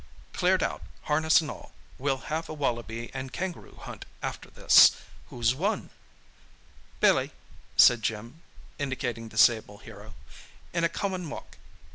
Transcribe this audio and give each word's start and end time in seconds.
Cleared 0.33 0.63
out, 0.63 0.81
harness 1.03 1.41
and 1.41 1.51
all. 1.51 1.73
We'll 1.99 2.31
have 2.33 2.49
a 2.49 2.55
wallaby 2.55 3.11
and 3.13 3.31
kangaroo 3.31 3.75
hunt 3.75 4.05
after 4.23 4.49
this. 4.49 4.93
Who's 5.29 5.53
won?" 5.53 5.91
"Billy," 6.99 7.33
said 7.77 8.01
Jim, 8.01 8.41
indicating 8.79 9.29
that 9.29 9.37
sable 9.37 9.77
hero. 9.77 10.15
"In 10.73 10.83
a 10.83 10.89
common 10.89 11.29
walk. 11.29 11.57